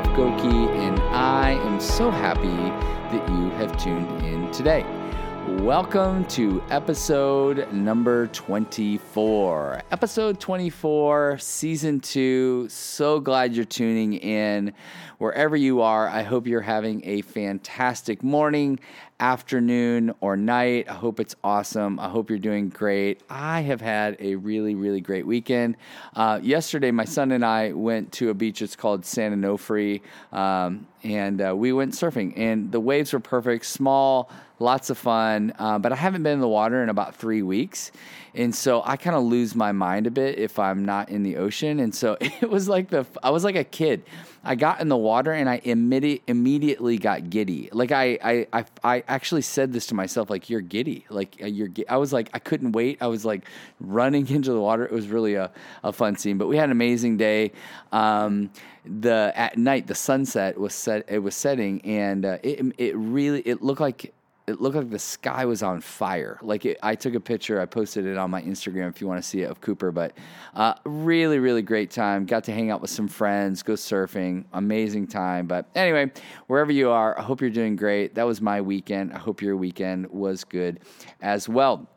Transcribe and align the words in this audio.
Jeff 0.00 0.16
Goki, 0.16 0.68
and 0.78 0.98
I 1.14 1.50
am 1.50 1.78
so 1.78 2.10
happy 2.10 2.48
that 2.48 3.28
you 3.28 3.50
have 3.50 3.76
tuned 3.76 4.24
in 4.24 4.50
today. 4.50 4.99
Welcome 5.46 6.26
to 6.26 6.62
episode 6.68 7.72
number 7.72 8.26
24. 8.26 9.82
Episode 9.90 10.38
24, 10.38 11.38
season 11.38 12.00
two. 12.00 12.68
So 12.68 13.20
glad 13.20 13.54
you're 13.54 13.64
tuning 13.64 14.14
in. 14.14 14.74
Wherever 15.16 15.56
you 15.56 15.80
are, 15.80 16.08
I 16.08 16.22
hope 16.22 16.46
you're 16.46 16.60
having 16.60 17.02
a 17.06 17.22
fantastic 17.22 18.22
morning, 18.22 18.80
afternoon, 19.18 20.14
or 20.20 20.36
night. 20.36 20.90
I 20.90 20.94
hope 20.94 21.20
it's 21.20 21.36
awesome. 21.42 21.98
I 21.98 22.10
hope 22.10 22.28
you're 22.28 22.38
doing 22.38 22.68
great. 22.68 23.22
I 23.30 23.62
have 23.62 23.80
had 23.80 24.18
a 24.20 24.34
really, 24.36 24.74
really 24.74 25.00
great 25.00 25.26
weekend. 25.26 25.76
Uh, 26.14 26.38
yesterday, 26.42 26.90
my 26.90 27.06
son 27.06 27.32
and 27.32 27.44
I 27.44 27.72
went 27.72 28.12
to 28.12 28.28
a 28.28 28.34
beach. 28.34 28.60
It's 28.60 28.76
called 28.76 29.06
San 29.06 29.40
Onofre, 29.40 30.02
um, 30.32 30.86
and 31.02 31.40
uh, 31.40 31.56
we 31.56 31.72
went 31.72 31.92
surfing, 31.94 32.34
and 32.36 32.70
the 32.72 32.80
waves 32.80 33.14
were 33.14 33.20
perfect, 33.20 33.64
small 33.64 34.30
lots 34.60 34.90
of 34.90 34.98
fun. 34.98 35.52
Uh, 35.58 35.78
but 35.78 35.92
I 35.92 35.96
haven't 35.96 36.22
been 36.22 36.34
in 36.34 36.40
the 36.40 36.48
water 36.48 36.82
in 36.82 36.88
about 36.88 37.16
three 37.16 37.42
weeks. 37.42 37.90
And 38.34 38.54
so 38.54 38.82
I 38.84 38.96
kind 38.96 39.16
of 39.16 39.24
lose 39.24 39.56
my 39.56 39.72
mind 39.72 40.06
a 40.06 40.10
bit 40.10 40.38
if 40.38 40.58
I'm 40.58 40.84
not 40.84 41.08
in 41.08 41.24
the 41.24 41.36
ocean. 41.36 41.80
And 41.80 41.92
so 41.92 42.16
it 42.20 42.48
was 42.48 42.68
like 42.68 42.90
the, 42.90 43.04
I 43.22 43.30
was 43.30 43.42
like 43.42 43.56
a 43.56 43.64
kid. 43.64 44.04
I 44.44 44.54
got 44.54 44.80
in 44.80 44.88
the 44.88 44.96
water 44.96 45.32
and 45.32 45.48
I 45.50 45.60
immedi- 45.60 46.22
immediately 46.26 46.96
got 46.96 47.28
giddy. 47.28 47.68
Like 47.72 47.90
I, 47.92 48.18
I, 48.22 48.46
I, 48.52 48.64
I, 48.82 49.04
actually 49.06 49.42
said 49.42 49.72
this 49.72 49.86
to 49.88 49.94
myself, 49.94 50.30
like, 50.30 50.48
you're 50.48 50.62
giddy. 50.62 51.04
Like 51.10 51.36
uh, 51.42 51.46
you're, 51.46 51.68
I 51.88 51.98
was 51.98 52.12
like, 52.12 52.30
I 52.32 52.38
couldn't 52.38 52.72
wait. 52.72 52.98
I 53.02 53.08
was 53.08 53.24
like 53.24 53.44
running 53.80 54.28
into 54.30 54.52
the 54.52 54.60
water. 54.60 54.84
It 54.84 54.92
was 54.92 55.08
really 55.08 55.34
a, 55.34 55.50
a 55.82 55.92
fun 55.92 56.16
scene, 56.16 56.38
but 56.38 56.46
we 56.46 56.56
had 56.56 56.66
an 56.66 56.72
amazing 56.72 57.16
day. 57.16 57.52
Um, 57.92 58.50
the, 58.86 59.32
at 59.34 59.58
night, 59.58 59.88
the 59.88 59.94
sunset 59.94 60.58
was 60.58 60.74
set, 60.74 61.04
it 61.08 61.18
was 61.18 61.34
setting 61.34 61.82
and 61.82 62.24
uh, 62.24 62.38
it, 62.42 62.64
it 62.78 62.96
really, 62.96 63.40
it 63.40 63.62
looked 63.62 63.80
like 63.80 64.14
it 64.46 64.60
looked 64.60 64.76
like 64.76 64.90
the 64.90 64.98
sky 64.98 65.44
was 65.44 65.62
on 65.62 65.80
fire. 65.80 66.38
Like 66.42 66.66
it, 66.66 66.78
I 66.82 66.94
took 66.94 67.14
a 67.14 67.20
picture, 67.20 67.60
I 67.60 67.66
posted 67.66 68.04
it 68.06 68.16
on 68.16 68.30
my 68.30 68.42
Instagram 68.42 68.88
if 68.88 69.00
you 69.00 69.06
want 69.06 69.22
to 69.22 69.28
see 69.28 69.42
it 69.42 69.50
of 69.50 69.60
Cooper. 69.60 69.92
But 69.92 70.16
uh, 70.54 70.74
really, 70.84 71.38
really 71.38 71.62
great 71.62 71.90
time. 71.90 72.26
Got 72.26 72.44
to 72.44 72.52
hang 72.52 72.70
out 72.70 72.80
with 72.80 72.90
some 72.90 73.08
friends, 73.08 73.62
go 73.62 73.74
surfing, 73.74 74.44
amazing 74.52 75.06
time. 75.06 75.46
But 75.46 75.68
anyway, 75.74 76.10
wherever 76.48 76.72
you 76.72 76.90
are, 76.90 77.18
I 77.18 77.22
hope 77.22 77.40
you're 77.40 77.50
doing 77.50 77.76
great. 77.76 78.14
That 78.14 78.26
was 78.26 78.40
my 78.40 78.60
weekend. 78.60 79.12
I 79.12 79.18
hope 79.18 79.40
your 79.40 79.56
weekend 79.56 80.08
was 80.08 80.44
good 80.44 80.80
as 81.22 81.48
well. 81.48 81.88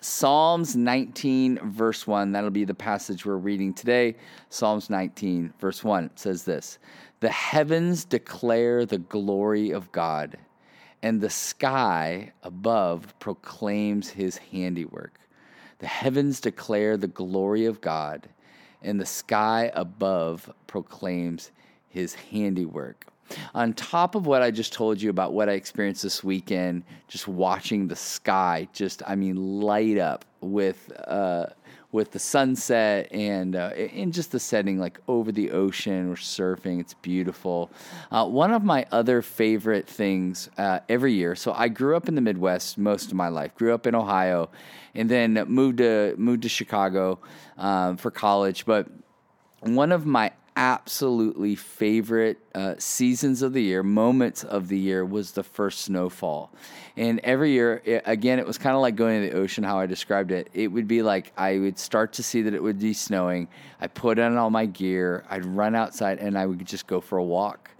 Psalms 0.00 0.76
19, 0.76 1.60
verse 1.70 2.06
1. 2.06 2.32
That'll 2.32 2.50
be 2.50 2.64
the 2.64 2.74
passage 2.74 3.24
we're 3.24 3.36
reading 3.36 3.72
today. 3.72 4.16
Psalms 4.50 4.90
19, 4.90 5.54
verse 5.58 5.82
1 5.82 6.10
says 6.16 6.44
this 6.44 6.78
The 7.20 7.30
heavens 7.30 8.04
declare 8.04 8.84
the 8.84 8.98
glory 8.98 9.70
of 9.70 9.90
God 9.92 10.36
and 11.02 11.20
the 11.20 11.30
sky 11.30 12.32
above 12.42 13.18
proclaims 13.18 14.08
his 14.08 14.38
handiwork. 14.38 15.20
The 15.78 15.86
heavens 15.86 16.40
declare 16.40 16.96
the 16.96 17.06
glory 17.06 17.66
of 17.66 17.80
God, 17.80 18.28
and 18.82 19.00
the 19.00 19.06
sky 19.06 19.70
above 19.74 20.50
proclaims 20.66 21.50
his 21.88 22.14
handiwork. 22.14 23.06
On 23.54 23.72
top 23.72 24.14
of 24.14 24.26
what 24.26 24.42
I 24.42 24.50
just 24.50 24.72
told 24.72 25.00
you 25.00 25.10
about 25.10 25.32
what 25.32 25.48
I 25.48 25.52
experienced 25.52 26.02
this 26.02 26.22
weekend, 26.22 26.84
just 27.08 27.26
watching 27.26 27.88
the 27.88 27.96
sky 27.96 28.68
just, 28.72 29.02
I 29.06 29.16
mean, 29.16 29.60
light 29.60 29.98
up 29.98 30.24
with 30.40 30.92
uh, 31.06 31.46
with 31.96 32.10
the 32.10 32.18
sunset 32.18 33.10
and 33.10 33.56
uh, 33.56 33.70
in 33.74 34.12
just 34.12 34.30
the 34.30 34.38
setting 34.38 34.78
like 34.78 35.00
over 35.08 35.32
the 35.32 35.50
ocean 35.50 36.10
we're 36.10 36.14
surfing 36.14 36.78
it's 36.78 36.92
beautiful. 36.92 37.70
Uh, 38.12 38.26
one 38.26 38.52
of 38.52 38.62
my 38.62 38.84
other 38.92 39.22
favorite 39.22 39.88
things 39.88 40.50
uh, 40.58 40.78
every 40.90 41.14
year 41.14 41.34
so 41.34 41.54
i 41.54 41.68
grew 41.68 41.96
up 41.96 42.06
in 42.06 42.14
the 42.14 42.20
midwest 42.20 42.76
most 42.76 43.06
of 43.06 43.14
my 43.14 43.28
life 43.28 43.54
grew 43.54 43.72
up 43.72 43.86
in 43.86 43.94
ohio 43.94 44.50
and 44.94 45.08
then 45.08 45.32
moved 45.48 45.78
to 45.78 46.14
moved 46.18 46.42
to 46.42 46.50
chicago 46.50 47.18
um, 47.56 47.96
for 47.96 48.10
college 48.10 48.66
but 48.66 48.86
one 49.60 49.90
of 49.90 50.04
my 50.04 50.30
absolutely 50.56 51.54
favorite 51.54 52.38
uh, 52.54 52.74
seasons 52.78 53.42
of 53.42 53.52
the 53.52 53.62
year, 53.62 53.82
moments 53.82 54.42
of 54.42 54.68
the 54.68 54.78
year, 54.78 55.04
was 55.04 55.32
the 55.32 55.42
first 55.42 55.82
snowfall. 55.82 56.50
And 56.96 57.20
every 57.20 57.52
year, 57.52 57.82
it, 57.84 58.02
again, 58.06 58.38
it 58.38 58.46
was 58.46 58.56
kind 58.56 58.74
of 58.74 58.80
like 58.80 58.96
going 58.96 59.22
to 59.22 59.30
the 59.30 59.36
ocean, 59.36 59.62
how 59.62 59.78
I 59.78 59.86
described 59.86 60.32
it. 60.32 60.48
It 60.54 60.68
would 60.68 60.88
be 60.88 61.02
like 61.02 61.32
I 61.36 61.58
would 61.58 61.78
start 61.78 62.14
to 62.14 62.22
see 62.22 62.42
that 62.42 62.54
it 62.54 62.62
would 62.62 62.78
be 62.78 62.94
snowing. 62.94 63.48
I 63.80 63.86
put 63.86 64.18
on 64.18 64.36
all 64.38 64.50
my 64.50 64.66
gear, 64.66 65.24
I'd 65.28 65.44
run 65.44 65.74
outside, 65.74 66.18
and 66.18 66.38
I 66.38 66.46
would 66.46 66.64
just 66.66 66.86
go 66.86 67.00
for 67.00 67.18
a 67.18 67.24
walk. 67.24 67.70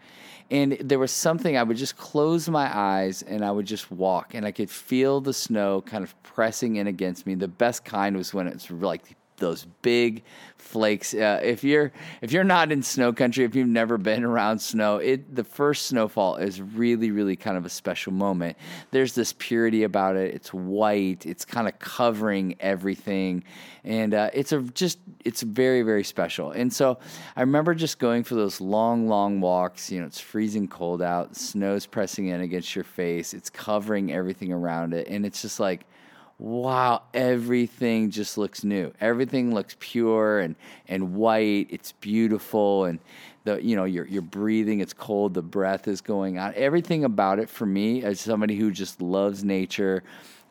And 0.51 0.77
there 0.81 0.99
was 0.99 1.11
something, 1.11 1.57
I 1.57 1.63
would 1.65 1.77
just 1.77 1.97
close 1.97 2.49
my 2.49 2.71
eyes 2.73 3.23
and 3.23 3.45
I 3.45 3.51
would 3.51 3.67
just 3.67 3.91
walk, 3.91 4.35
and 4.35 4.47
I 4.47 4.53
could 4.53 4.71
feel 4.71 5.21
the 5.21 5.33
snow 5.33 5.81
kind 5.81 6.05
of 6.05 6.23
pressing 6.23 6.77
in 6.77 6.87
against 6.87 7.27
me. 7.27 7.35
The 7.35 7.49
best 7.49 7.85
kind 7.85 8.17
was 8.17 8.33
when 8.33 8.47
it's 8.47 8.71
like 8.71 9.17
those 9.37 9.67
big 9.83 10.23
flakes. 10.57 11.15
Uh, 11.15 11.41
if 11.43 11.65
you're 11.65 11.93
if 12.21 12.33
you're 12.33 12.45
not 12.45 12.73
in 12.73 12.83
snow 12.83 13.13
country, 13.13 13.45
if 13.45 13.55
you've 13.55 13.69
never 13.69 13.97
been 13.99 14.25
around 14.25 14.59
snow, 14.59 14.97
it 14.97 15.35
the 15.35 15.45
first 15.45 15.87
snowfall 15.87 16.37
is 16.37 16.61
really 16.61 17.11
really 17.11 17.37
kind 17.37 17.57
of 17.57 17.65
a 17.65 17.69
special 17.69 18.13
moment. 18.13 18.57
There's 18.91 19.15
this 19.15 19.35
purity 19.39 19.85
about 19.85 20.17
it. 20.17 20.35
It's 20.35 20.53
white. 20.53 21.25
It's 21.27 21.45
kind 21.45 21.69
of 21.69 21.79
covering 21.79 22.57
everything, 22.61 23.45
and 23.85 24.13
uh, 24.13 24.31
it's 24.35 24.53
a 24.53 24.61
just 24.63 24.99
it's 25.25 25.43
very 25.43 25.83
very 25.83 26.05
special. 26.05 26.51
And 26.51 26.73
so 26.73 26.99
I 27.37 27.41
remember 27.41 27.75
just 27.75 27.99
going 27.99 28.25
for 28.25 28.35
those 28.35 28.61
long 28.61 29.09
long 29.09 29.41
walks. 29.41 29.91
You 29.91 30.01
know, 30.01 30.07
it's 30.07 30.21
freezing 30.21 30.69
cold 30.69 31.03
out. 31.03 31.37
Snow's 31.37 31.87
pressing 31.87 32.27
in 32.29 32.41
against 32.41 32.75
your 32.75 32.85
face. 32.85 33.35
It's 33.35 33.51
covering 33.51 34.13
everything 34.13 34.53
around 34.53 34.95
it, 34.95 35.09
and 35.09 35.25
it's 35.25 35.43
just 35.43 35.61
like 35.61 35.87
wow, 36.39 37.03
everything 37.15 38.11
just 38.11 38.37
looks 38.37 38.63
new. 38.63 38.93
Everything 39.01 39.55
looks 39.55 39.77
pure 39.79 40.41
and, 40.41 40.55
and 40.87 41.15
white. 41.15 41.69
It's 41.71 41.93
beautiful. 41.93 42.85
And 42.85 42.99
the, 43.45 43.63
you 43.63 43.77
know, 43.77 43.85
you're, 43.85 44.07
you're 44.07 44.23
breathing, 44.23 44.81
it's 44.81 44.93
cold, 44.93 45.35
the 45.35 45.43
breath 45.43 45.89
is 45.89 46.01
going 46.01 46.39
on. 46.39 46.53
Everything 46.57 47.05
about 47.05 47.39
it 47.39 47.49
for 47.49 47.65
me, 47.65 48.03
as 48.03 48.21
somebody 48.21 48.57
who 48.57 48.71
just 48.71 49.01
loves 49.01 49.45
nature, 49.45 50.03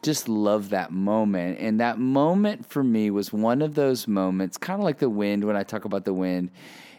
just 0.02 0.28
love 0.30 0.70
that 0.70 0.92
moment. 0.92 1.60
And 1.60 1.80
that 1.80 2.00
moment 2.00 2.66
for 2.66 2.84
me 2.84 3.12
was 3.12 3.32
one 3.32 3.62
of 3.62 3.76
those 3.76 4.08
moments, 4.08 4.58
kind 4.58 4.80
of 4.80 4.84
like 4.84 5.00
the 5.00 5.10
wind 5.10 5.44
when 5.44 5.56
I 5.56 5.64
talk 5.64 5.86
about 5.86 6.06
the 6.06 6.14
wind. 6.14 6.52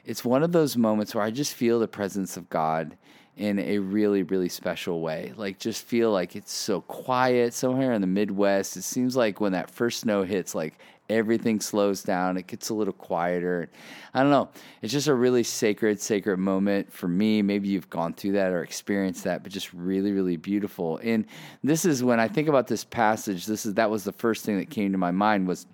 It's 0.05 0.25
one 0.25 0.45
of 0.45 0.53
those 0.53 0.77
moments 0.77 1.15
where 1.15 1.25
I 1.25 1.31
just 1.33 1.55
feel 1.55 1.81
the 1.81 1.89
presence 1.89 2.37
of 2.37 2.49
God 2.49 2.97
in 3.37 3.59
a 3.59 3.79
really, 3.79 4.23
really 4.23 4.49
special 4.49 5.01
way. 5.01 5.33
Like, 5.37 5.59
just 5.59 5.85
feel 5.85 6.11
like 6.11 6.37
it's 6.37 6.53
so 6.53 6.81
quiet 6.81 7.53
somewhere 7.53 7.93
in 7.93 8.01
the 8.01 8.07
Midwest. 8.07 8.77
It 8.77 8.83
seems 8.83 9.15
like 9.17 9.41
when 9.41 9.53
that 9.53 9.71
first 9.71 10.01
snow 10.01 10.23
hits, 10.23 10.55
like 10.55 10.79
everything 11.09 11.61
slows 11.61 12.03
down, 12.03 12.37
it 12.37 12.47
gets 12.47 12.71
a 12.71 12.75
little 12.75 12.95
quieter. 12.95 13.69
I 14.15 14.23
don't 14.23 14.31
know. 14.31 14.49
It's 14.81 14.93
just 14.93 15.07
a 15.07 15.15
really 15.15 15.43
sacred, 15.43 16.01
sacred 16.01 16.39
moment 16.39 16.93
for 16.93 17.09
me. 17.09 17.43
Maybe 17.43 17.69
you've 17.69 17.91
gone 17.91 18.15
through 18.15 18.33
that 18.33 18.53
or 18.53 18.63
experienced 18.63 19.25
that, 19.25 19.43
but 19.43 19.53
just 19.53 19.73
really, 19.73 20.13
really 20.13 20.37
beautiful. 20.37 20.99
And 21.03 21.27
this 21.63 21.85
is 21.85 22.03
when 22.03 22.19
I 22.19 22.29
think 22.29 22.49
about 22.49 22.67
this 22.67 22.85
passage, 22.85 23.47
this 23.47 23.67
is 23.67 23.75
that 23.75 23.91
was 23.91 24.05
the 24.05 24.13
first 24.13 24.45
thing 24.45 24.59
that 24.59 24.71
came 24.71 24.93
to 24.93 24.99
my 24.99 25.11
mind 25.11 25.47
was 25.47 25.67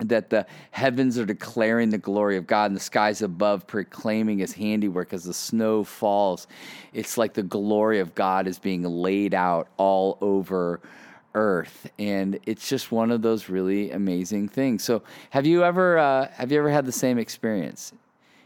that 0.00 0.30
the 0.30 0.46
heavens 0.70 1.18
are 1.18 1.26
declaring 1.26 1.90
the 1.90 1.98
glory 1.98 2.36
of 2.36 2.46
God 2.46 2.66
and 2.70 2.76
the 2.76 2.80
skies 2.80 3.22
above 3.22 3.66
proclaiming 3.66 4.38
his 4.38 4.52
handiwork 4.52 5.12
as 5.12 5.24
the 5.24 5.34
snow 5.34 5.84
falls. 5.84 6.46
It's 6.92 7.18
like 7.18 7.34
the 7.34 7.42
glory 7.42 8.00
of 8.00 8.14
God 8.14 8.46
is 8.46 8.58
being 8.58 8.82
laid 8.82 9.34
out 9.34 9.68
all 9.76 10.18
over 10.20 10.80
earth 11.34 11.90
and 11.98 12.38
it's 12.46 12.68
just 12.68 12.90
one 12.90 13.10
of 13.10 13.22
those 13.22 13.48
really 13.48 13.90
amazing 13.90 14.48
things. 14.48 14.82
So 14.82 15.02
have 15.30 15.46
you 15.46 15.64
ever 15.64 15.98
uh, 15.98 16.28
have 16.32 16.50
you 16.50 16.58
ever 16.58 16.70
had 16.70 16.86
the 16.86 16.92
same 16.92 17.18
experience? 17.18 17.92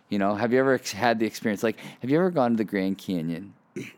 You 0.09 0.19
know, 0.19 0.35
have 0.35 0.53
you 0.53 0.59
ever 0.59 0.79
had 0.95 1.19
the 1.19 1.27
experience 1.27 1.63
like 1.63 1.79
have 2.01 2.11
you 2.11 2.19
ever 2.19 2.31
gone 2.31 2.51
to 2.53 2.57
the 2.57 2.65
Grand 2.65 2.99
Canyon 2.99 3.55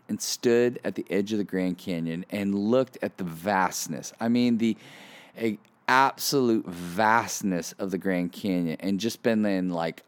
and 0.08 0.20
stood 0.20 0.78
at 0.84 0.94
the 0.94 1.04
edge 1.10 1.32
of 1.32 1.38
the 1.38 1.44
Grand 1.44 1.78
Canyon 1.78 2.24
and 2.30 2.54
looked 2.54 2.98
at 3.02 3.16
the 3.16 3.24
vastness? 3.24 4.12
I 4.20 4.28
mean 4.28 4.58
the 4.58 4.76
absolute 5.88 6.66
vastness 6.66 7.72
of 7.78 7.90
the 7.90 7.98
Grand 7.98 8.32
Canyon 8.32 8.76
and 8.80 8.98
just 8.98 9.22
been 9.22 9.44
in 9.44 9.70
like 9.70 10.02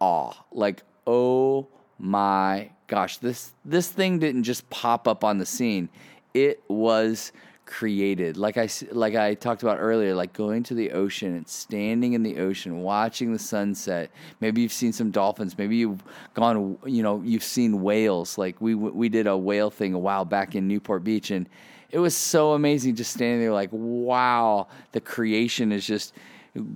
awe. 0.00 0.32
Like, 0.52 0.82
oh 1.06 1.68
my 1.98 2.70
gosh, 2.86 3.18
this 3.18 3.52
this 3.64 3.90
thing 3.90 4.18
didn't 4.18 4.44
just 4.44 4.68
pop 4.70 5.08
up 5.08 5.24
on 5.24 5.38
the 5.38 5.46
scene. 5.46 5.88
It 6.34 6.62
was 6.68 7.32
created. 7.66 8.36
Like 8.36 8.56
I 8.56 8.68
like 8.92 9.14
I 9.14 9.34
talked 9.34 9.62
about 9.62 9.78
earlier, 9.78 10.14
like 10.14 10.32
going 10.32 10.62
to 10.64 10.74
the 10.74 10.92
ocean 10.92 11.34
and 11.34 11.46
standing 11.48 12.14
in 12.14 12.22
the 12.22 12.38
ocean, 12.38 12.80
watching 12.82 13.32
the 13.32 13.38
sunset. 13.38 14.10
Maybe 14.40 14.62
you've 14.62 14.72
seen 14.72 14.92
some 14.92 15.10
dolphins. 15.10 15.58
Maybe 15.58 15.76
you've 15.76 16.02
gone, 16.34 16.78
you 16.86 17.02
know, 17.02 17.20
you've 17.24 17.44
seen 17.44 17.82
whales. 17.82 18.38
Like 18.38 18.60
we 18.60 18.74
we 18.74 19.08
did 19.08 19.26
a 19.26 19.36
whale 19.36 19.70
thing 19.70 19.92
a 19.92 19.98
while 19.98 20.24
back 20.24 20.54
in 20.54 20.68
Newport 20.68 21.04
Beach 21.04 21.30
and 21.30 21.48
it 21.96 22.00
was 22.00 22.14
so 22.14 22.52
amazing 22.52 22.94
just 22.94 23.14
standing 23.14 23.40
there 23.40 23.54
like 23.54 23.70
wow 23.72 24.66
the 24.92 25.00
creation 25.00 25.72
is 25.72 25.86
just 25.86 26.12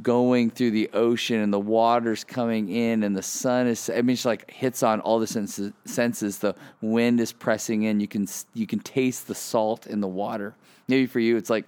going 0.00 0.49
through 0.49 0.70
the 0.70 0.88
ocean 0.94 1.40
and 1.40 1.52
the 1.52 1.61
water's 1.61 2.25
coming 2.25 2.70
in 2.70 3.02
and 3.02 3.14
the 3.14 3.22
sun 3.22 3.67
is 3.67 3.90
I 3.90 4.00
mean 4.00 4.14
it's 4.14 4.25
like 4.25 4.50
hits 4.50 4.82
on 4.82 5.00
all 5.00 5.19
the 5.19 5.26
senses, 5.26 5.75
senses. 5.84 6.38
The 6.38 6.55
wind 6.81 7.20
is 7.20 7.32
pressing 7.32 7.82
in. 7.82 8.00
You 8.00 8.08
can 8.08 8.26
you 8.55 8.67
can 8.67 8.78
taste 8.78 9.28
the 9.28 9.34
salt 9.34 9.87
in 9.87 10.00
the 10.00 10.08
water. 10.08 10.55
Maybe 10.88 11.05
for 11.05 11.20
you 11.20 11.37
it's 11.37 11.50
like 11.50 11.67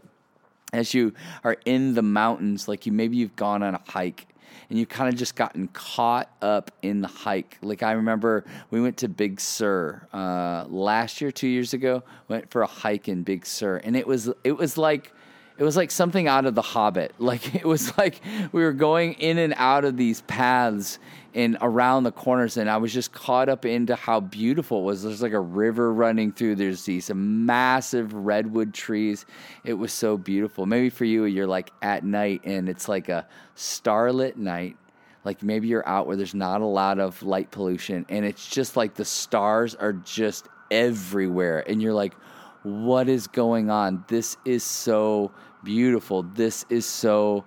as 0.72 0.94
you 0.94 1.12
are 1.44 1.58
in 1.66 1.92
the 1.92 2.02
mountains 2.02 2.68
like 2.68 2.86
you 2.86 2.92
maybe 2.92 3.18
you've 3.18 3.36
gone 3.36 3.62
on 3.62 3.74
a 3.74 3.80
hike 3.86 4.26
and 4.72 4.78
you 4.78 4.86
kind 4.86 5.12
of 5.12 5.18
just 5.18 5.36
gotten 5.36 5.68
caught 5.68 6.34
up 6.40 6.70
in 6.80 7.02
the 7.02 7.06
hike. 7.06 7.58
Like 7.60 7.82
I 7.82 7.92
remember 7.92 8.46
we 8.70 8.80
went 8.80 8.96
to 8.98 9.08
Big 9.08 9.38
Sur 9.38 10.08
uh, 10.14 10.64
last 10.66 11.20
year, 11.20 11.30
two 11.30 11.46
years 11.46 11.74
ago. 11.74 12.02
Went 12.28 12.50
for 12.50 12.62
a 12.62 12.66
hike 12.66 13.06
in 13.06 13.22
Big 13.22 13.44
Sur, 13.44 13.76
and 13.84 13.94
it 13.94 14.06
was 14.06 14.30
it 14.44 14.52
was 14.52 14.78
like 14.78 15.12
it 15.58 15.62
was 15.62 15.76
like 15.76 15.90
something 15.90 16.26
out 16.26 16.46
of 16.46 16.54
the 16.54 16.62
hobbit 16.62 17.12
like 17.18 17.54
it 17.54 17.66
was 17.66 17.96
like 17.98 18.22
we 18.52 18.62
were 18.62 18.72
going 18.72 19.12
in 19.14 19.36
and 19.36 19.52
out 19.58 19.84
of 19.84 19.98
these 19.98 20.22
paths 20.22 20.98
and 21.34 21.56
around 21.60 22.04
the 22.04 22.12
corners 22.12 22.56
and 22.56 22.68
i 22.68 22.76
was 22.76 22.92
just 22.92 23.12
caught 23.12 23.48
up 23.48 23.64
into 23.64 23.94
how 23.94 24.20
beautiful 24.20 24.80
it 24.80 24.84
was 24.84 25.02
there's 25.02 25.22
like 25.22 25.32
a 25.32 25.40
river 25.40 25.92
running 25.92 26.32
through 26.32 26.54
there's 26.54 26.84
these 26.84 27.10
massive 27.14 28.12
redwood 28.12 28.72
trees 28.74 29.24
it 29.64 29.74
was 29.74 29.92
so 29.92 30.16
beautiful 30.16 30.66
maybe 30.66 30.90
for 30.90 31.04
you 31.04 31.24
you're 31.24 31.46
like 31.46 31.72
at 31.82 32.04
night 32.04 32.40
and 32.44 32.68
it's 32.68 32.88
like 32.88 33.08
a 33.08 33.26
starlit 33.54 34.36
night 34.36 34.76
like 35.24 35.42
maybe 35.42 35.68
you're 35.68 35.88
out 35.88 36.06
where 36.06 36.16
there's 36.16 36.34
not 36.34 36.60
a 36.60 36.66
lot 36.66 36.98
of 36.98 37.22
light 37.22 37.50
pollution 37.50 38.04
and 38.08 38.24
it's 38.24 38.48
just 38.48 38.76
like 38.76 38.94
the 38.94 39.04
stars 39.04 39.74
are 39.74 39.92
just 39.92 40.48
everywhere 40.70 41.62
and 41.68 41.80
you're 41.80 41.94
like 41.94 42.14
what 42.62 43.08
is 43.08 43.26
going 43.26 43.70
on? 43.70 44.04
This 44.08 44.36
is 44.44 44.62
so 44.62 45.32
beautiful. 45.64 46.22
This 46.22 46.64
is 46.70 46.86
so 46.86 47.44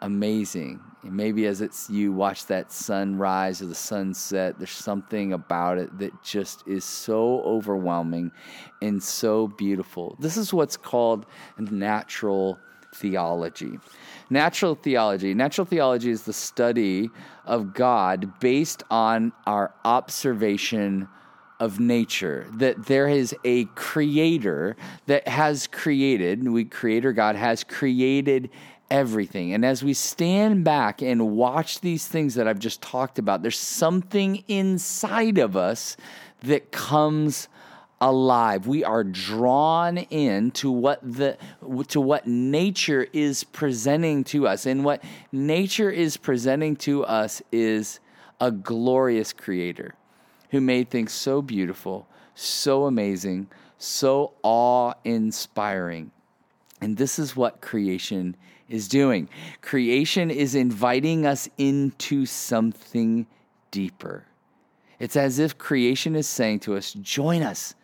amazing. 0.00 0.80
And 1.06 1.16
maybe 1.16 1.46
as 1.46 1.60
it's 1.60 1.88
you 1.88 2.12
watch 2.12 2.46
that 2.46 2.72
sunrise 2.72 3.62
or 3.62 3.66
the 3.66 3.74
sunset, 3.74 4.58
there's 4.58 4.70
something 4.70 5.32
about 5.32 5.78
it 5.78 5.96
that 5.98 6.22
just 6.22 6.66
is 6.66 6.84
so 6.84 7.40
overwhelming 7.42 8.32
and 8.82 9.02
so 9.02 9.48
beautiful. 9.48 10.16
This 10.18 10.36
is 10.36 10.52
what's 10.52 10.76
called 10.76 11.26
natural 11.58 12.58
theology. 12.94 13.78
Natural 14.30 14.74
theology. 14.74 15.34
Natural 15.34 15.64
theology 15.64 16.10
is 16.10 16.22
the 16.22 16.32
study 16.32 17.10
of 17.44 17.72
God 17.72 18.40
based 18.40 18.82
on 18.90 19.32
our 19.46 19.74
observation 19.84 21.08
of 21.58 21.80
nature, 21.80 22.46
that 22.52 22.84
there 22.84 23.08
is 23.08 23.34
a 23.44 23.64
creator 23.76 24.76
that 25.06 25.26
has 25.26 25.66
created, 25.66 26.46
we 26.46 26.66
creator 26.66 27.14
God 27.14 27.34
has 27.34 27.64
created 27.64 28.50
everything. 28.90 29.52
And 29.52 29.64
as 29.64 29.82
we 29.82 29.94
stand 29.94 30.64
back 30.64 31.02
and 31.02 31.36
watch 31.36 31.80
these 31.80 32.06
things 32.06 32.34
that 32.34 32.46
I've 32.46 32.58
just 32.58 32.80
talked 32.82 33.18
about, 33.18 33.42
there's 33.42 33.58
something 33.58 34.44
inside 34.48 35.38
of 35.38 35.56
us 35.56 35.96
that 36.42 36.70
comes 36.70 37.48
alive. 38.00 38.66
We 38.66 38.84
are 38.84 39.04
drawn 39.04 39.98
in 39.98 40.50
to 40.52 40.70
what 40.70 41.00
the 41.02 41.38
to 41.88 42.00
what 42.00 42.26
nature 42.26 43.06
is 43.12 43.44
presenting 43.44 44.24
to 44.24 44.46
us. 44.46 44.66
And 44.66 44.84
what 44.84 45.02
nature 45.32 45.90
is 45.90 46.16
presenting 46.16 46.76
to 46.76 47.04
us 47.04 47.42
is 47.50 48.00
a 48.40 48.50
glorious 48.50 49.32
creator 49.32 49.94
who 50.50 50.60
made 50.60 50.90
things 50.90 51.12
so 51.12 51.40
beautiful, 51.40 52.06
so 52.34 52.84
amazing, 52.84 53.48
so 53.78 54.34
awe 54.42 54.92
inspiring. 55.04 56.10
And 56.80 56.98
this 56.98 57.18
is 57.18 57.34
what 57.34 57.62
creation 57.62 58.36
is 58.68 58.88
doing. 58.88 59.28
Creation 59.62 60.30
is 60.30 60.54
inviting 60.54 61.26
us 61.26 61.48
into 61.58 62.26
something 62.26 63.26
deeper. 63.70 64.24
It's 64.98 65.16
as 65.16 65.38
if 65.38 65.58
creation 65.58 66.16
is 66.16 66.26
saying 66.26 66.60
to 66.60 66.76
us, 66.76 66.92
Join 66.94 67.42
us, 67.42 67.74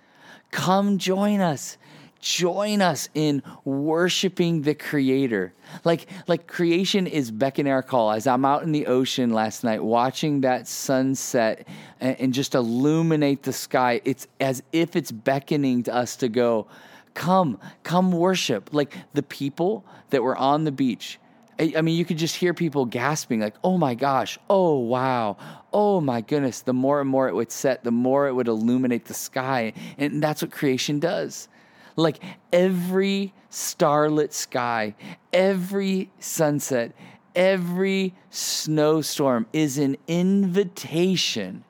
come 0.50 0.98
join 0.98 1.40
us 1.40 1.76
join 2.22 2.80
us 2.80 3.08
in 3.14 3.42
worshiping 3.64 4.62
the 4.62 4.74
creator 4.76 5.52
like 5.82 6.06
like 6.28 6.46
creation 6.46 7.08
is 7.08 7.32
beckoning 7.32 7.72
our 7.72 7.82
call 7.82 8.12
as 8.12 8.28
i'm 8.28 8.44
out 8.44 8.62
in 8.62 8.70
the 8.70 8.86
ocean 8.86 9.30
last 9.30 9.64
night 9.64 9.82
watching 9.82 10.40
that 10.40 10.68
sunset 10.68 11.66
and, 12.00 12.16
and 12.20 12.32
just 12.32 12.54
illuminate 12.54 13.42
the 13.42 13.52
sky 13.52 14.00
it's 14.04 14.28
as 14.40 14.62
if 14.72 14.94
it's 14.94 15.10
beckoning 15.10 15.82
to 15.82 15.92
us 15.92 16.14
to 16.14 16.28
go 16.28 16.64
come 17.14 17.58
come 17.82 18.12
worship 18.12 18.70
like 18.72 18.96
the 19.14 19.22
people 19.22 19.84
that 20.10 20.22
were 20.22 20.36
on 20.36 20.64
the 20.64 20.72
beach 20.72 21.18
I 21.58 21.82
mean, 21.82 21.96
you 21.96 22.04
could 22.04 22.18
just 22.18 22.34
hear 22.34 22.54
people 22.54 22.86
gasping, 22.86 23.40
like, 23.40 23.54
oh 23.62 23.78
my 23.78 23.94
gosh, 23.94 24.38
oh 24.48 24.78
wow, 24.78 25.36
oh 25.72 26.00
my 26.00 26.20
goodness. 26.20 26.62
The 26.62 26.72
more 26.72 27.00
and 27.00 27.08
more 27.08 27.28
it 27.28 27.34
would 27.34 27.52
set, 27.52 27.84
the 27.84 27.92
more 27.92 28.26
it 28.26 28.32
would 28.32 28.48
illuminate 28.48 29.04
the 29.04 29.14
sky. 29.14 29.74
And 29.98 30.22
that's 30.22 30.42
what 30.42 30.50
creation 30.50 30.98
does. 30.98 31.48
Like 31.94 32.18
every 32.52 33.34
starlit 33.50 34.32
sky, 34.32 34.94
every 35.32 36.10
sunset, 36.18 36.92
every 37.36 38.14
snowstorm 38.30 39.46
is 39.52 39.78
an 39.78 39.96
invitation 40.08 41.64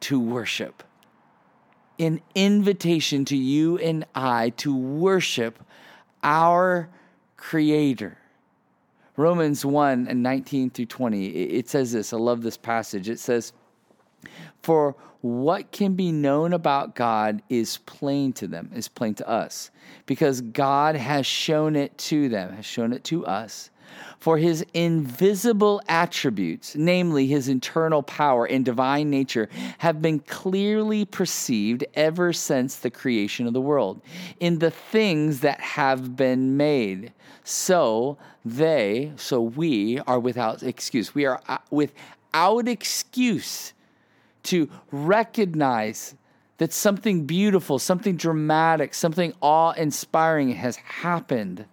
to 0.00 0.20
worship. 0.20 0.82
An 1.98 2.20
invitation 2.34 3.24
to 3.26 3.36
you 3.36 3.78
and 3.78 4.04
I 4.14 4.50
to 4.56 4.76
worship 4.76 5.62
our 6.22 6.88
Creator. 7.36 8.18
Romans 9.16 9.64
1 9.64 10.08
and 10.08 10.22
19 10.22 10.70
through 10.70 10.86
20, 10.86 11.26
it 11.26 11.68
says 11.68 11.92
this. 11.92 12.12
I 12.12 12.16
love 12.16 12.42
this 12.42 12.56
passage. 12.56 13.08
It 13.08 13.20
says, 13.20 13.52
For 14.62 14.96
what 15.20 15.70
can 15.70 15.94
be 15.94 16.10
known 16.10 16.52
about 16.52 16.96
God 16.96 17.42
is 17.48 17.78
plain 17.78 18.32
to 18.34 18.48
them, 18.48 18.70
is 18.74 18.88
plain 18.88 19.14
to 19.14 19.28
us, 19.28 19.70
because 20.06 20.40
God 20.40 20.96
has 20.96 21.26
shown 21.26 21.76
it 21.76 21.96
to 21.98 22.28
them, 22.28 22.52
has 22.54 22.66
shown 22.66 22.92
it 22.92 23.04
to 23.04 23.24
us. 23.24 23.70
For 24.18 24.38
his 24.38 24.64
invisible 24.72 25.82
attributes, 25.88 26.74
namely 26.74 27.26
his 27.26 27.48
internal 27.48 28.02
power 28.02 28.46
and 28.46 28.64
divine 28.64 29.10
nature, 29.10 29.48
have 29.78 30.00
been 30.00 30.20
clearly 30.20 31.04
perceived 31.04 31.84
ever 31.94 32.32
since 32.32 32.76
the 32.76 32.90
creation 32.90 33.46
of 33.46 33.52
the 33.52 33.60
world 33.60 34.00
in 34.40 34.58
the 34.58 34.70
things 34.70 35.40
that 35.40 35.60
have 35.60 36.16
been 36.16 36.56
made. 36.56 37.12
So 37.44 38.16
they, 38.44 39.12
so 39.16 39.40
we 39.40 40.00
are 40.00 40.18
without 40.18 40.62
excuse. 40.62 41.14
We 41.14 41.26
are 41.26 41.40
uh, 41.48 41.58
without 41.70 42.68
excuse 42.68 43.72
to 44.44 44.70
recognize 44.90 46.14
that 46.58 46.72
something 46.72 47.26
beautiful, 47.26 47.78
something 47.78 48.16
dramatic, 48.16 48.94
something 48.94 49.34
awe 49.40 49.72
inspiring 49.72 50.50
has 50.50 50.76
happened. 50.76 51.66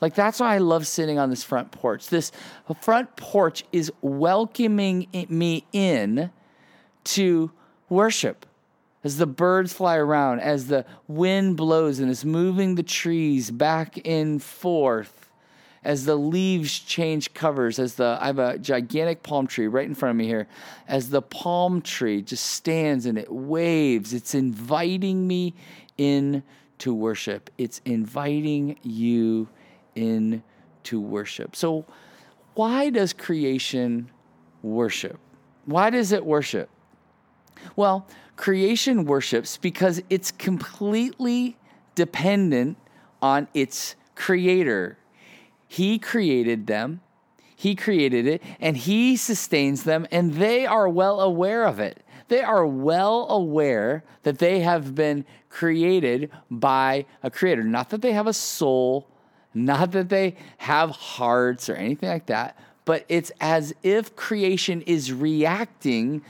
Like, 0.00 0.14
that's 0.14 0.40
why 0.40 0.54
I 0.54 0.58
love 0.58 0.86
sitting 0.86 1.18
on 1.18 1.30
this 1.30 1.42
front 1.42 1.70
porch. 1.70 2.08
This 2.08 2.32
front 2.80 3.16
porch 3.16 3.64
is 3.72 3.92
welcoming 4.02 5.06
me 5.28 5.64
in 5.72 6.30
to 7.04 7.50
worship. 7.88 8.46
As 9.04 9.18
the 9.18 9.26
birds 9.26 9.72
fly 9.72 9.96
around, 9.96 10.40
as 10.40 10.66
the 10.66 10.84
wind 11.06 11.56
blows 11.56 12.00
and 12.00 12.10
is 12.10 12.24
moving 12.24 12.74
the 12.74 12.82
trees 12.82 13.50
back 13.50 13.98
and 14.04 14.42
forth, 14.42 15.30
as 15.84 16.04
the 16.04 16.16
leaves 16.16 16.80
change 16.80 17.32
covers, 17.32 17.78
as 17.78 17.94
the 17.94 18.18
I 18.20 18.26
have 18.26 18.40
a 18.40 18.58
gigantic 18.58 19.22
palm 19.22 19.46
tree 19.46 19.68
right 19.68 19.86
in 19.86 19.94
front 19.94 20.10
of 20.10 20.16
me 20.16 20.26
here, 20.26 20.48
as 20.88 21.10
the 21.10 21.22
palm 21.22 21.80
tree 21.80 22.20
just 22.20 22.44
stands 22.44 23.06
and 23.06 23.16
it 23.16 23.32
waves, 23.32 24.12
it's 24.12 24.34
inviting 24.34 25.28
me 25.28 25.54
in 25.96 26.42
to 26.78 26.92
worship. 26.92 27.48
It's 27.56 27.80
inviting 27.84 28.76
you 28.82 29.46
in 29.96 30.42
to 30.84 31.00
worship. 31.00 31.56
So 31.56 31.84
why 32.54 32.90
does 32.90 33.12
creation 33.12 34.10
worship? 34.62 35.18
Why 35.64 35.90
does 35.90 36.12
it 36.12 36.24
worship? 36.24 36.70
Well, 37.74 38.06
creation 38.36 39.04
worships 39.04 39.56
because 39.56 40.00
it's 40.08 40.30
completely 40.30 41.56
dependent 41.96 42.76
on 43.20 43.48
its 43.52 43.96
creator 44.14 44.98
he 45.68 45.98
created 45.98 46.66
them, 46.66 47.00
He 47.54 47.74
created 47.74 48.26
it, 48.26 48.42
and 48.60 48.76
He 48.76 49.16
sustains 49.16 49.84
them, 49.84 50.06
and 50.10 50.34
they 50.34 50.66
are 50.66 50.88
well 50.88 51.20
aware 51.20 51.64
of 51.64 51.80
it. 51.80 52.02
They 52.28 52.42
are 52.42 52.66
well 52.66 53.26
aware 53.30 54.04
that 54.22 54.38
they 54.38 54.60
have 54.60 54.94
been 54.94 55.24
created 55.48 56.30
by 56.50 57.06
a 57.22 57.30
creator. 57.30 57.62
Not 57.62 57.90
that 57.90 58.02
they 58.02 58.12
have 58.12 58.26
a 58.26 58.32
soul, 58.32 59.08
not 59.56 59.92
that 59.92 60.10
they 60.10 60.36
have 60.58 60.90
hearts 60.90 61.68
or 61.68 61.74
anything 61.74 62.08
like 62.08 62.26
that, 62.26 62.58
but 62.84 63.04
it's 63.08 63.32
as 63.40 63.74
if 63.82 64.14
creation 64.14 64.82
is 64.82 65.12
reacting 65.12 66.22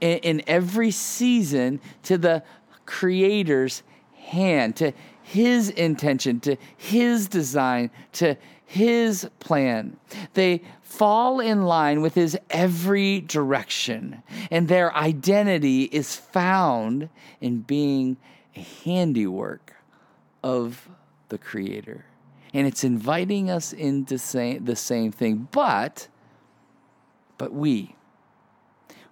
in, 0.00 0.18
in 0.18 0.42
every 0.46 0.90
season 0.90 1.80
to 2.02 2.16
the 2.16 2.42
creator's 2.86 3.82
hand, 4.16 4.76
to 4.76 4.92
His 5.22 5.70
intention, 5.70 6.40
to 6.40 6.56
His 6.76 7.28
design, 7.28 7.90
to 8.14 8.36
His 8.64 9.28
plan. 9.38 9.96
They 10.34 10.62
fall 10.80 11.40
in 11.40 11.64
line 11.64 12.00
with 12.00 12.14
His 12.14 12.38
every 12.50 13.20
direction, 13.20 14.22
and 14.50 14.66
their 14.66 14.94
identity 14.96 15.84
is 15.84 16.16
found 16.16 17.10
in 17.40 17.60
being 17.60 18.16
a 18.56 18.60
handiwork 18.60 19.74
of 20.42 20.88
the 21.28 21.38
Creator. 21.38 22.04
And 22.54 22.66
it's 22.66 22.84
inviting 22.84 23.50
us 23.50 23.72
into 23.72 24.18
say, 24.18 24.58
the 24.58 24.76
same 24.76 25.12
thing, 25.12 25.48
but 25.50 26.08
but 27.38 27.52
we 27.52 27.96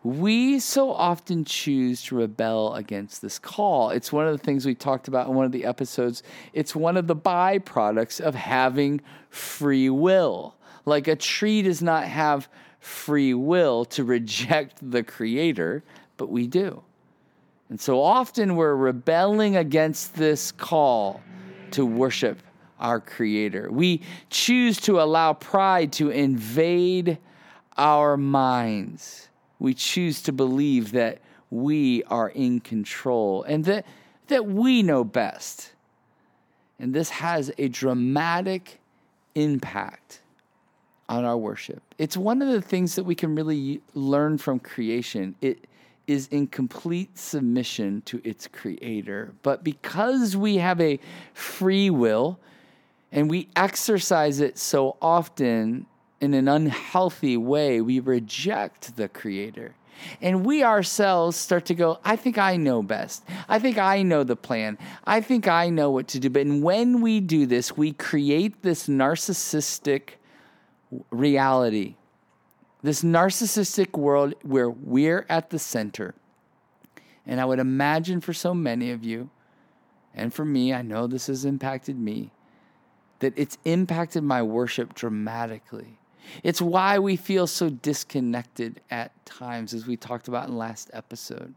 we 0.03 0.59
so 0.59 0.93
often 0.93 1.45
choose 1.45 2.03
to 2.05 2.17
rebel 2.17 2.75
against 2.75 3.21
this 3.21 3.39
call. 3.39 3.91
It's 3.91 4.11
one 4.11 4.27
of 4.27 4.33
the 4.33 4.43
things 4.43 4.65
we 4.65 4.75
talked 4.75 5.09
about 5.09 5.29
in 5.29 5.35
one 5.35 5.45
of 5.45 5.53
the 5.53 5.67
episodes. 5.67 6.23
It's 6.55 6.75
one 6.75 6.97
of 6.97 7.07
the 7.07 7.17
byproducts 7.17 8.21
of 8.21 8.35
having 8.35 9.03
free 9.29 9.91
will. 9.91 10.57
Like 10.87 11.07
a 11.07 11.17
tree 11.17 11.61
does 11.61 11.83
not 11.83 12.05
have 12.05 12.49
free 12.79 13.35
will 13.35 13.85
to 13.87 14.05
reject 14.05 14.79
the 14.91 15.03
creator, 15.03 15.85
but 16.17 16.31
we 16.31 16.47
do. 16.47 16.83
And 17.69 17.79
so 17.79 18.01
often 18.01 18.57
we're 18.57 18.75
rebelling 18.75 19.57
against 19.57 20.15
this 20.15 20.51
call 20.51 21.21
to 21.73 21.85
worship 21.85 22.39
our 22.81 23.01
creator. 23.01 23.69
We 23.71 24.03
choose 24.31 24.81
to 24.83 25.01
allow 25.01 25.35
pride 25.35 25.93
to 25.95 26.11
invade 26.11 27.19
our 27.77 28.17
minds 28.17 29.29
we 29.61 29.75
choose 29.75 30.23
to 30.23 30.33
believe 30.33 30.93
that 30.93 31.21
we 31.51 32.03
are 32.05 32.31
in 32.31 32.61
control 32.61 33.45
and 33.45 33.65
that, 33.67 33.87
that 34.29 34.47
we 34.47 34.83
know 34.83 35.05
best. 35.05 35.73
And 36.81 36.95
this 36.95 37.11
has 37.11 37.53
a 37.59 37.69
dramatic 37.69 38.81
impact 39.35 40.23
on 41.09 41.25
our 41.25 41.37
worship. 41.37 41.83
It's 41.99 42.17
one 42.17 42.41
of 42.41 42.49
the 42.49 42.63
things 42.63 42.95
that 42.95 43.05
we 43.05 43.15
can 43.15 43.35
really 43.35 43.83
learn 43.95 44.39
from 44.39 44.59
creation. 44.59 45.35
It 45.43 45.67
is 46.07 46.27
in 46.29 46.47
complete 46.47 47.19
submission 47.19 48.03
to 48.07 48.21
its 48.25 48.49
creator. 48.49 49.35
But 49.43 49.63
because 49.63 50.37
we 50.37 50.57
have 50.57 50.81
a 50.81 50.99
free 51.35 51.91
will 51.91 52.39
and 53.13 53.31
we 53.31 53.49
exercise 53.57 54.41
it 54.41 54.59
so 54.59 54.97
often, 55.01 55.87
in 56.21 56.35
an 56.35 56.49
unhealthy 56.49 57.37
way, 57.37 57.81
we 57.81 57.99
reject 57.99 58.97
the 58.97 59.09
Creator. 59.09 59.75
And 60.23 60.47
we 60.47 60.63
ourselves 60.63 61.37
start 61.37 61.67
to 61.67 61.75
go, 61.75 61.99
I 62.05 62.17
think 62.17 62.39
I 62.39 62.57
know 62.57 62.83
best. 62.83 63.25
I 63.49 63.59
think 63.59 63.79
I 63.79 64.03
know 64.03 64.25
the 64.25 64.37
plan. 64.37 64.79
I 65.05 65.21
think 65.21 65.47
I 65.49 65.69
know 65.69 65.91
what 65.91 66.09
to 66.09 66.21
do. 66.21 66.31
But 66.31 66.47
when 66.47 67.01
we 67.01 67.21
do 67.21 67.47
this, 67.47 67.77
we 67.77 67.93
create 67.93 68.63
this 68.63 68.87
narcissistic 68.87 70.13
reality, 71.11 71.97
this 72.83 73.03
narcissistic 73.03 73.97
world 73.99 74.35
where 74.43 74.71
we're 74.71 75.27
at 75.29 75.51
the 75.51 75.59
center. 75.59 76.15
And 77.27 77.41
I 77.41 77.45
would 77.45 77.59
imagine 77.59 78.21
for 78.21 78.33
so 78.33 78.55
many 78.55 78.91
of 78.91 79.05
you, 79.05 79.31
and 80.15 80.33
for 80.33 80.45
me, 80.45 80.73
I 80.73 80.83
know 80.83 81.07
this 81.07 81.27
has 81.29 81.45
impacted 81.45 81.99
me, 81.99 82.33
that 83.21 83.33
it's 83.37 83.57
impacted 83.65 84.23
my 84.23 84.43
worship 84.43 84.95
dramatically. 84.95 85.99
It's 86.43 86.61
why 86.61 86.99
we 86.99 87.17
feel 87.17 87.47
so 87.47 87.71
disconnected 87.71 88.81
at 88.91 89.25
times, 89.25 89.73
as 89.75 89.87
we 89.87 89.97
talked 89.97 90.29
about 90.29 90.49
in 90.49 90.57
last 90.57 90.91
episode. 90.93 91.55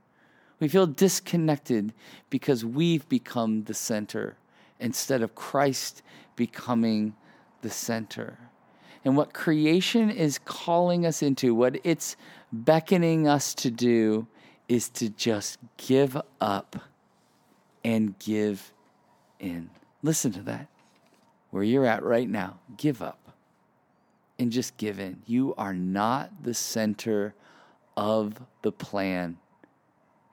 We 0.60 0.67
feel 0.67 0.88
disconnected 0.88 1.93
because 2.29 2.63
we've 2.63 3.08
become 3.10 3.63
the 3.63 3.74
center 3.74 4.38
instead 4.79 5.22
of 5.22 5.36
Christ 5.36 6.01
becoming 6.36 7.15
the 7.62 7.70
center. 7.70 8.38
And 9.05 9.17
what 9.17 9.34
creation 9.34 10.10
is 10.10 10.39
calling 10.39 11.05
us 11.05 11.22
into, 11.22 11.53
what 11.53 11.79
it's 11.84 12.15
beckoning 12.51 13.27
us 13.27 13.53
to 13.55 13.70
do, 13.70 14.27
is 14.70 14.89
to 14.89 15.10
just 15.10 15.60
give 15.77 16.20
up 16.39 16.77
and 17.84 18.17
give 18.20 18.72
in. 19.39 19.70
Listen 20.01 20.32
to 20.32 20.41
that. 20.43 20.67
Where 21.53 21.62
you're 21.62 21.86
at 21.86 22.01
right 22.01 22.27
now, 22.27 22.57
give 22.77 23.03
up 23.03 23.31
and 24.39 24.51
just 24.51 24.75
give 24.75 25.00
in. 25.00 25.22
You 25.27 25.53
are 25.55 25.75
not 25.75 26.31
the 26.41 26.55
center 26.55 27.36
of 27.95 28.41
the 28.63 28.72
plan. 28.72 29.38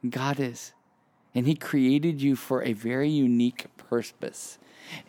God 0.08 0.40
is. 0.40 0.72
And 1.34 1.46
He 1.46 1.56
created 1.56 2.22
you 2.22 2.36
for 2.36 2.62
a 2.62 2.72
very 2.72 3.10
unique 3.10 3.66
purpose. 3.76 4.58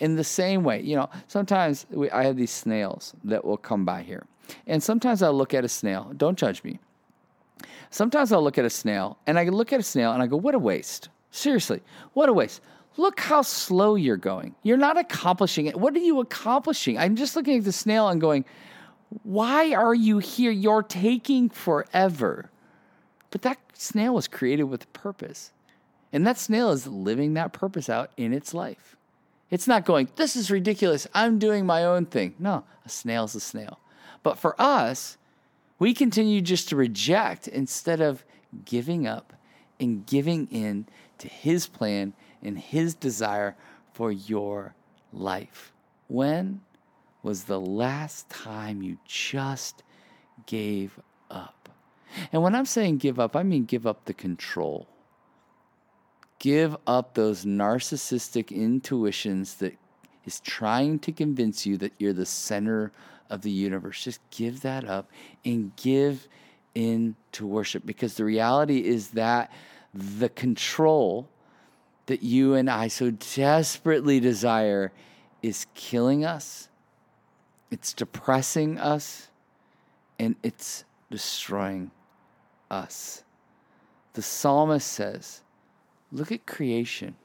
In 0.02 0.18
the 0.18 0.26
same 0.26 0.66
way, 0.66 0.82
you 0.82 0.98
know, 0.98 1.10
sometimes 1.30 1.86
we, 1.90 2.12
I 2.12 2.26
have 2.26 2.36
these 2.36 2.52
snails 2.52 3.14
that 3.24 3.46
will 3.46 3.56
come 3.56 3.86
by 3.86 4.02
here. 4.02 4.26
And 4.68 4.84
sometimes 4.84 5.24
I'll 5.24 5.34
look 5.34 5.54
at 5.54 5.64
a 5.64 5.70
snail. 5.70 6.12
Don't 6.18 6.38
judge 6.38 6.62
me. 6.66 6.80
Sometimes 7.90 8.34
I'll 8.34 8.44
look 8.44 8.58
at 8.58 8.66
a 8.66 8.70
snail 8.70 9.18
and 9.26 9.40
I 9.40 9.46
look 9.46 9.72
at 9.72 9.80
a 9.80 9.84
snail 9.84 10.12
and 10.12 10.22
I 10.22 10.28
go, 10.28 10.36
what 10.36 10.56
a 10.56 10.60
waste. 10.60 11.08
Seriously, 11.32 11.82
what 12.12 12.28
a 12.28 12.34
waste. 12.34 12.60
Look 12.98 13.20
how 13.20 13.42
slow 13.42 13.96
you're 13.96 14.18
going. 14.18 14.56
You're 14.64 14.78
not 14.78 14.98
accomplishing 14.98 15.66
it. 15.66 15.78
What 15.78 15.96
are 15.96 16.00
you 16.00 16.20
accomplishing? 16.20 16.98
I'm 16.98 17.16
just 17.16 17.36
looking 17.36 17.58
at 17.58 17.64
the 17.64 17.72
snail 17.72 18.10
and 18.10 18.20
going, 18.20 18.46
why 19.24 19.74
are 19.74 19.94
you 19.94 20.20
here? 20.20 20.52
You're 20.52 20.84
taking 20.84 21.50
forever. 21.50 22.50
But 23.30 23.42
that 23.44 23.58
snail 23.74 24.14
was 24.14 24.28
created 24.28 24.64
with 24.64 24.92
purpose. 24.94 25.52
And 26.14 26.28
that 26.28 26.38
snail 26.38 26.72
is 26.72 26.88
living 26.88 27.34
that 27.36 27.54
purpose 27.54 27.90
out 27.90 28.12
in 28.18 28.34
its 28.34 28.54
life. 28.54 28.98
It's 29.50 29.68
not 29.68 29.86
going, 29.86 30.10
this 30.16 30.36
is 30.36 30.52
ridiculous. 30.52 31.08
I'm 31.14 31.40
doing 31.40 31.66
my 31.66 31.84
own 31.84 32.06
thing. 32.06 32.36
No, 32.40 32.64
a 32.86 32.90
snail's 32.90 33.36
a 33.36 33.40
snail. 33.40 33.80
But 34.24 34.38
for 34.38 34.56
us, 34.60 35.18
we 35.80 35.94
continue 35.94 36.42
just 36.42 36.70
to 36.70 36.76
reject 36.76 37.48
instead 37.48 38.02
of 38.02 38.24
giving 38.66 39.08
up 39.08 39.34
and 39.80 40.06
giving 40.06 40.48
in 40.52 40.86
to 41.18 41.28
His 41.28 41.68
plan 41.68 42.14
and 42.44 42.58
His 42.58 42.96
desire 42.96 43.56
for 43.94 44.12
your 44.12 44.76
life. 45.14 45.72
When? 46.08 46.62
was 47.24 47.44
the 47.44 47.60
last 47.60 48.30
time 48.30 48.82
you 48.82 48.98
just 49.06 49.84
gave 50.46 51.00
up. 51.30 51.70
And 52.32 52.42
when 52.42 52.56
I'm 52.56 52.66
saying 52.66 52.98
give 52.98 53.20
up, 53.20 53.36
I 53.36 53.44
mean 53.44 53.66
give 53.66 53.86
up 53.88 54.06
the 54.06 54.14
control. 54.14 54.88
Give 56.40 56.76
up 56.88 57.14
those 57.14 57.46
narcissistic 57.46 58.50
intuitions 58.50 59.56
that 59.56 59.78
is 60.26 60.40
trying 60.40 61.00
to 61.00 61.12
convince 61.12 61.66
you 61.66 61.78
that 61.78 61.94
you're 62.00 62.14
the 62.14 62.26
center 62.26 62.92
of 63.30 63.44
the 63.44 63.52
universe. 63.52 64.04
Just 64.04 64.20
give 64.32 64.62
that 64.62 64.88
up 64.88 65.10
and 65.46 65.76
give 65.76 66.28
in 66.74 67.16
to 67.34 67.46
worship 67.46 67.86
because 67.86 68.16
the 68.16 68.26
reality 68.26 68.80
is 68.80 69.10
that 69.10 69.52
the 69.94 70.30
control 70.30 71.30
that 72.08 72.24
you 72.24 72.56
and 72.56 72.70
I 72.70 72.88
so 72.88 73.12
desperately 73.12 74.20
desire 74.20 74.92
is 75.42 75.66
killing 75.74 76.26
us 76.26 76.70
it's 77.72 77.94
depressing 77.94 78.78
us 78.78 79.30
and 80.20 80.36
it's 80.44 80.84
destroying 81.10 81.90
us. 82.70 83.24
The 84.14 84.22
psalmist 84.22 84.88
says, 84.88 85.42
Look 86.12 86.34
at 86.34 86.46
creation. 86.46 87.16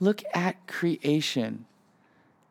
Look 0.00 0.24
at 0.34 0.66
creation. 0.66 1.66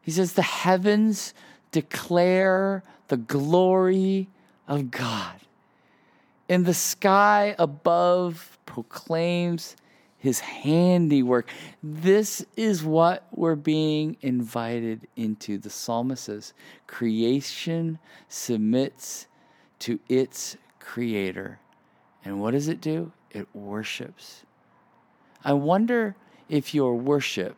He 0.02 0.12
says, 0.12 0.34
The 0.34 0.42
heavens 0.42 1.34
declare 1.72 2.82
the 3.10 3.18
glory 3.18 4.30
of 4.70 4.90
God, 4.90 5.36
and 6.48 6.66
the 6.66 6.74
sky 6.74 7.56
above 7.60 8.58
proclaims 8.66 9.76
his 10.18 10.40
handiwork. 10.40 11.50
This 11.84 12.46
is 12.56 12.84
what 12.84 13.28
we're 13.32 13.56
being 13.56 14.18
invited 14.22 15.08
into. 15.16 15.58
The 15.58 15.70
psalmist 15.70 16.26
says, 16.26 16.54
creation 16.88 18.00
submits 18.28 19.28
to 19.80 20.00
its 20.10 20.58
creator. 20.80 21.60
And 22.26 22.42
what 22.42 22.52
does 22.52 22.68
it 22.68 22.82
do? 22.82 23.12
It 23.32 23.48
worships. 23.54 24.44
I 25.44 25.54
wonder 25.54 26.16
if 26.50 26.74
your 26.74 26.96
worship 26.96 27.56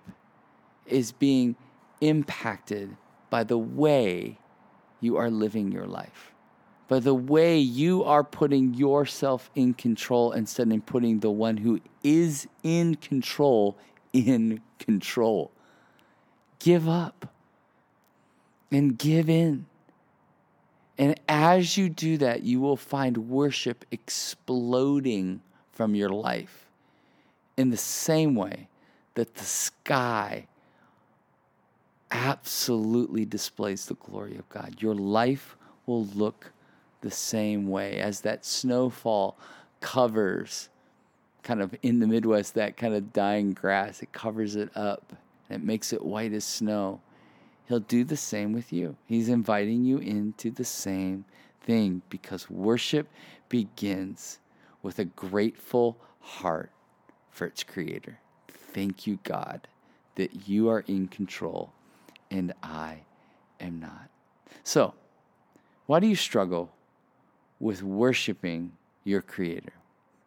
is 0.85 1.11
being 1.11 1.55
impacted 2.01 2.97
by 3.29 3.43
the 3.43 3.57
way 3.57 4.39
you 4.99 5.15
are 5.17 5.29
living 5.29 5.71
your 5.71 5.85
life 5.85 6.33
but 6.89 7.03
the 7.03 7.13
way 7.13 7.59
you 7.59 8.03
are 8.03 8.23
putting 8.23 8.73
yourself 8.73 9.51
in 9.53 9.75
control 9.75 10.31
instead 10.31 10.71
of 10.71 10.85
putting 10.87 11.19
the 11.19 11.29
one 11.29 11.57
who 11.57 11.79
is 12.03 12.47
in 12.63 12.95
control 12.95 13.77
in 14.11 14.59
control. 14.79 15.51
Give 16.57 16.89
up 16.89 17.31
and 18.71 18.97
give 18.97 19.29
in. 19.29 19.67
And 20.97 21.17
as 21.29 21.77
you 21.77 21.89
do 21.89 22.17
that, 22.17 22.41
you 22.41 22.59
will 22.59 22.75
find 22.75 23.29
worship 23.29 23.85
exploding 23.91 25.41
from 25.71 25.93
your 25.93 26.09
life 26.09 26.65
in 27.55 27.69
the 27.69 27.77
same 27.77 28.33
way 28.33 28.67
that 29.13 29.35
the 29.35 29.45
sky 29.45 30.47
absolutely 32.09 33.25
displays 33.25 33.85
the 33.85 33.93
glory 33.93 34.37
of 34.37 34.49
God. 34.49 34.77
Your 34.79 34.95
life 34.95 35.55
will 35.85 36.05
look 36.05 36.51
the 37.01 37.11
same 37.11 37.69
way 37.69 37.99
as 37.99 38.21
that 38.21 38.45
snowfall 38.45 39.37
covers 39.81 40.69
kind 41.43 41.61
of 41.61 41.73
in 41.81 41.99
the 41.99 42.07
Midwest 42.07 42.55
that 42.55 42.77
kind 42.77 42.93
of 42.93 43.13
dying 43.13 43.53
grass. 43.53 44.01
It 44.01 44.11
covers 44.11 44.55
it 44.55 44.69
up 44.75 45.13
and 45.49 45.61
it 45.61 45.65
makes 45.65 45.93
it 45.93 46.03
white 46.03 46.33
as 46.33 46.43
snow. 46.43 47.01
He'll 47.67 47.79
do 47.79 48.03
the 48.03 48.17
same 48.17 48.51
with 48.53 48.73
you. 48.73 48.95
He's 49.05 49.29
inviting 49.29 49.85
you 49.85 49.99
into 49.99 50.51
the 50.51 50.65
same 50.65 51.25
thing 51.61 52.01
because 52.09 52.49
worship 52.49 53.07
begins 53.47 54.39
with 54.81 54.99
a 54.99 55.05
grateful 55.05 55.97
heart 56.19 56.71
for 57.29 57.45
its 57.45 57.63
creator. 57.63 58.19
Thank 58.47 59.07
you, 59.07 59.19
God, 59.23 59.67
that 60.15 60.47
you 60.47 60.69
are 60.69 60.83
in 60.87 61.07
control 61.07 61.71
and 62.31 62.53
I 62.61 63.01
am 63.59 63.79
not. 63.79 64.09
So, 64.63 64.93
why 65.85 65.99
do 65.99 66.07
you 66.07 66.15
struggle 66.15 66.71
with 67.59 67.83
worshiping 67.83 68.71
your 69.03 69.21
creator? 69.21 69.73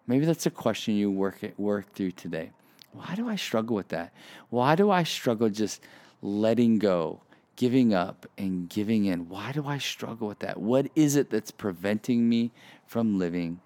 Maybe 0.07 0.27
that's 0.27 0.47
a 0.47 0.51
question 0.51 0.95
you 0.95 1.11
work 1.11 1.39
work 1.57 1.93
through 1.93 2.13
today. 2.13 2.51
Why 2.93 3.15
do 3.15 3.29
I 3.29 3.37
struggle 3.37 3.75
with 3.77 3.89
that? 3.89 4.13
Why 4.51 4.75
do 4.75 4.91
I 4.91 5.03
struggle 5.05 5.49
just 5.49 5.81
letting 6.21 6.79
go, 6.79 7.23
giving 7.57 7.95
up, 7.95 8.27
and 8.37 8.69
giving 8.69 9.07
in? 9.07 9.29
Why 9.29 9.53
do 9.53 9.67
I 9.67 9.79
struggle 9.79 10.29
with 10.29 10.41
that? 10.41 10.61
What 10.61 10.91
is 10.95 11.17
it 11.17 11.31
that's 11.31 11.51
preventing 11.51 12.29
me 12.29 12.51
from 12.87 13.19
living 13.19 13.61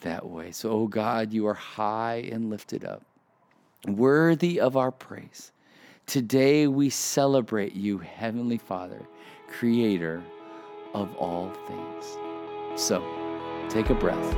that 0.00 0.26
way? 0.26 0.52
So, 0.52 0.70
oh 0.70 0.86
God, 0.86 1.32
you 1.32 1.46
are 1.46 1.54
high 1.54 2.28
and 2.32 2.48
lifted 2.48 2.84
up, 2.84 3.02
worthy 3.86 4.58
of 4.58 4.76
our 4.76 4.90
praise. 4.90 5.52
Today 6.06 6.66
we 6.66 6.88
celebrate 6.88 7.74
you, 7.74 7.98
Heavenly 7.98 8.58
Father, 8.58 9.00
creator 9.46 10.22
of 10.94 11.14
all 11.16 11.52
things. 11.68 12.29
So, 12.76 13.02
take 13.68 13.90
a 13.90 13.94
breath, 13.94 14.34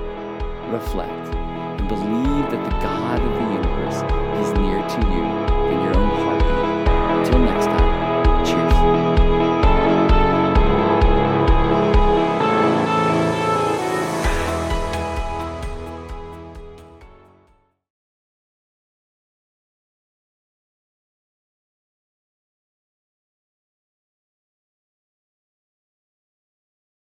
reflect, 0.71 1.29
and 1.35 1.89
believe 1.89 2.51
that 2.51 2.65
the 2.65 2.77
God 2.81 3.21
of 3.21 3.33
the 3.35 3.53
universe 3.53 4.03
is 4.43 4.53
near 4.59 4.81
to 4.89 5.01
you 5.09 5.25
in 5.71 5.81
your 5.85 5.97
own 5.97 6.09
heartbeat. 6.09 7.27
Until 7.27 7.39
next 7.41 7.67
time. 7.67 8.02